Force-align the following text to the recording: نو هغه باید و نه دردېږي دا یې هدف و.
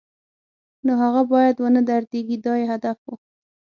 نو 0.85 0.93
هغه 1.03 1.21
باید 1.31 1.55
و 1.59 1.65
نه 1.75 1.81
دردېږي 1.89 2.37
دا 2.45 2.53
یې 2.59 2.65
هدف 2.73 2.97
و. 3.05 3.09